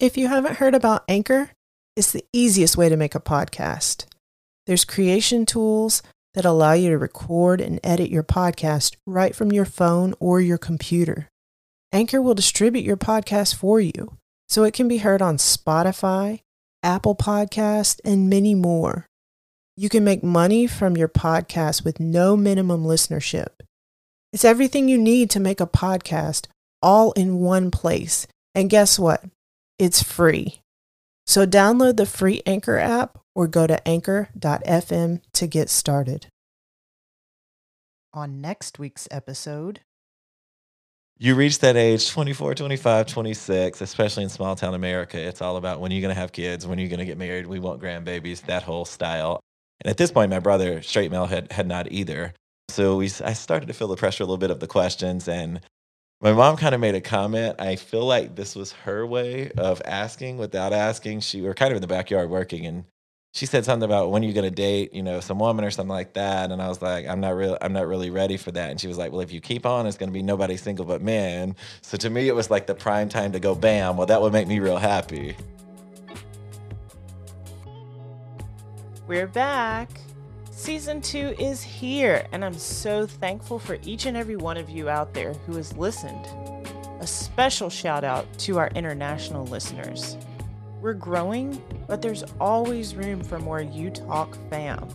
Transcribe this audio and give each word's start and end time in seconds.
If 0.00 0.16
you 0.16 0.28
haven't 0.28 0.56
heard 0.56 0.74
about 0.74 1.04
Anchor, 1.08 1.50
it's 1.94 2.10
the 2.10 2.24
easiest 2.32 2.74
way 2.74 2.88
to 2.88 2.96
make 2.96 3.14
a 3.14 3.20
podcast. 3.20 4.06
There's 4.64 4.86
creation 4.86 5.44
tools 5.44 6.02
that 6.32 6.46
allow 6.46 6.72
you 6.72 6.88
to 6.88 6.96
record 6.96 7.60
and 7.60 7.78
edit 7.84 8.08
your 8.08 8.22
podcast 8.22 8.96
right 9.06 9.36
from 9.36 9.52
your 9.52 9.66
phone 9.66 10.14
or 10.18 10.40
your 10.40 10.56
computer. 10.56 11.28
Anchor 11.92 12.22
will 12.22 12.32
distribute 12.32 12.82
your 12.82 12.96
podcast 12.96 13.56
for 13.56 13.78
you 13.78 14.16
so 14.48 14.64
it 14.64 14.72
can 14.72 14.88
be 14.88 14.98
heard 14.98 15.20
on 15.20 15.36
Spotify, 15.36 16.40
Apple 16.82 17.14
Podcast, 17.14 18.00
and 18.02 18.30
many 18.30 18.54
more. 18.54 19.04
You 19.76 19.90
can 19.90 20.02
make 20.02 20.24
money 20.24 20.66
from 20.66 20.96
your 20.96 21.08
podcast 21.08 21.84
with 21.84 22.00
no 22.00 22.38
minimum 22.38 22.84
listenership. 22.84 23.48
It's 24.32 24.46
everything 24.46 24.88
you 24.88 24.96
need 24.96 25.28
to 25.28 25.40
make 25.40 25.60
a 25.60 25.66
podcast 25.66 26.46
all 26.80 27.12
in 27.12 27.40
one 27.40 27.70
place. 27.70 28.26
And 28.54 28.70
guess 28.70 28.98
what? 28.98 29.22
It's 29.80 30.02
free. 30.02 30.60
So 31.26 31.46
download 31.46 31.96
the 31.96 32.04
free 32.04 32.42
Anchor 32.44 32.76
app 32.76 33.16
or 33.34 33.48
go 33.48 33.66
to 33.66 33.88
anchor.fm 33.88 35.22
to 35.32 35.46
get 35.46 35.70
started. 35.70 36.26
On 38.12 38.42
next 38.42 38.78
week's 38.78 39.08
episode, 39.10 39.80
you 41.16 41.34
reach 41.34 41.60
that 41.60 41.76
age 41.76 42.10
24 42.10 42.54
25 42.56 43.06
26 43.06 43.80
especially 43.82 44.22
in 44.22 44.30
small 44.30 44.56
town 44.56 44.72
america 44.72 45.18
it's 45.18 45.42
all 45.42 45.58
about 45.58 45.78
when 45.78 45.90
you're 45.90 46.00
going 46.00 46.14
to 46.14 46.18
have 46.18 46.32
kids 46.32 46.66
when 46.66 46.78
you're 46.78 46.88
going 46.88 46.98
to 46.98 47.04
get 47.04 47.18
married 47.18 47.46
we 47.46 47.58
want 47.58 47.78
grandbabies 47.78 48.40
that 48.46 48.62
whole 48.62 48.86
style 48.86 49.38
and 49.82 49.90
at 49.90 49.98
this 49.98 50.10
point 50.10 50.30
my 50.30 50.38
brother 50.38 50.80
straight 50.80 51.10
male 51.10 51.26
had, 51.26 51.52
had 51.52 51.66
not 51.66 51.92
either 51.92 52.32
so 52.70 52.96
we, 52.96 53.04
i 53.22 53.34
started 53.34 53.66
to 53.66 53.74
feel 53.74 53.88
the 53.88 53.96
pressure 53.96 54.22
a 54.22 54.26
little 54.26 54.38
bit 54.38 54.50
of 54.50 54.60
the 54.60 54.66
questions 54.66 55.28
and 55.28 55.60
my 56.20 56.32
mom 56.32 56.56
kind 56.56 56.74
of 56.74 56.80
made 56.80 56.94
a 56.94 57.00
comment 57.00 57.56
i 57.58 57.76
feel 57.76 58.04
like 58.04 58.36
this 58.36 58.54
was 58.54 58.72
her 58.72 59.06
way 59.06 59.50
of 59.52 59.80
asking 59.84 60.36
without 60.36 60.72
asking 60.72 61.20
she 61.20 61.40
were 61.40 61.54
kind 61.54 61.72
of 61.72 61.76
in 61.76 61.80
the 61.82 61.88
backyard 61.88 62.28
working 62.28 62.66
and 62.66 62.84
she 63.32 63.46
said 63.46 63.64
something 63.64 63.84
about 63.84 64.10
when 64.10 64.24
you're 64.24 64.32
going 64.32 64.42
to 64.42 64.50
date, 64.50 64.92
you 64.92 65.04
know, 65.04 65.20
some 65.20 65.38
woman 65.38 65.64
or 65.64 65.70
something 65.70 65.94
like 65.94 66.14
that. 66.14 66.50
And 66.50 66.60
I 66.60 66.68
was 66.68 66.82
like, 66.82 67.06
I'm 67.06 67.20
not 67.20 67.36
real, 67.36 67.56
I'm 67.60 67.72
not 67.72 67.86
really 67.86 68.10
ready 68.10 68.36
for 68.36 68.50
that. 68.50 68.70
And 68.70 68.80
she 68.80 68.88
was 68.88 68.98
like, 68.98 69.12
well, 69.12 69.20
if 69.20 69.32
you 69.32 69.40
keep 69.40 69.64
on, 69.64 69.86
it's 69.86 69.96
going 69.96 70.08
to 70.08 70.12
be 70.12 70.22
nobody 70.22 70.56
single 70.56 70.84
but 70.84 71.00
men. 71.00 71.54
So 71.80 71.96
to 71.98 72.10
me, 72.10 72.26
it 72.26 72.34
was 72.34 72.50
like 72.50 72.66
the 72.66 72.74
prime 72.74 73.08
time 73.08 73.30
to 73.32 73.38
go 73.38 73.54
bam. 73.54 73.96
Well, 73.96 74.06
that 74.06 74.20
would 74.20 74.32
make 74.32 74.48
me 74.48 74.58
real 74.58 74.78
happy. 74.78 75.36
We're 79.06 79.28
back. 79.28 79.90
Season 80.60 81.00
two 81.00 81.34
is 81.38 81.62
here, 81.62 82.26
and 82.32 82.44
I'm 82.44 82.58
so 82.58 83.06
thankful 83.06 83.58
for 83.58 83.78
each 83.82 84.04
and 84.04 84.14
every 84.14 84.36
one 84.36 84.58
of 84.58 84.68
you 84.68 84.90
out 84.90 85.14
there 85.14 85.32
who 85.32 85.56
has 85.56 85.74
listened. 85.74 86.26
A 87.00 87.06
special 87.06 87.70
shout 87.70 88.04
out 88.04 88.26
to 88.40 88.58
our 88.58 88.68
international 88.74 89.46
listeners. 89.46 90.18
We're 90.82 90.92
growing, 90.92 91.62
but 91.88 92.02
there's 92.02 92.24
always 92.38 92.94
room 92.94 93.24
for 93.24 93.38
more 93.38 93.62
You 93.62 93.88
Talk 93.88 94.36
fam. 94.50 94.86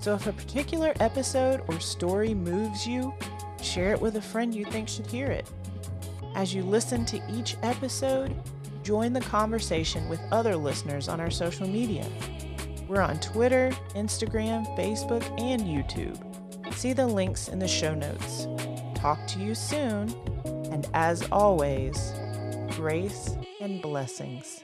So 0.00 0.12
if 0.12 0.26
a 0.26 0.34
particular 0.34 0.92
episode 1.00 1.62
or 1.66 1.80
story 1.80 2.34
moves 2.34 2.86
you, 2.86 3.14
share 3.62 3.92
it 3.92 4.00
with 4.02 4.16
a 4.16 4.22
friend 4.22 4.54
you 4.54 4.66
think 4.66 4.86
should 4.86 5.06
hear 5.06 5.28
it. 5.28 5.50
As 6.34 6.52
you 6.52 6.62
listen 6.62 7.06
to 7.06 7.22
each 7.32 7.56
episode, 7.62 8.36
join 8.82 9.14
the 9.14 9.22
conversation 9.22 10.10
with 10.10 10.20
other 10.30 10.56
listeners 10.56 11.08
on 11.08 11.22
our 11.22 11.30
social 11.30 11.66
media. 11.66 12.06
We're 12.88 13.02
on 13.02 13.18
Twitter, 13.18 13.70
Instagram, 13.94 14.64
Facebook, 14.78 15.24
and 15.40 15.62
YouTube. 15.62 16.22
See 16.74 16.92
the 16.92 17.06
links 17.06 17.48
in 17.48 17.58
the 17.58 17.66
show 17.66 17.94
notes. 17.94 18.46
Talk 18.94 19.26
to 19.28 19.40
you 19.40 19.54
soon, 19.54 20.14
and 20.70 20.86
as 20.94 21.26
always, 21.32 22.12
grace 22.70 23.36
and 23.60 23.82
blessings. 23.82 24.62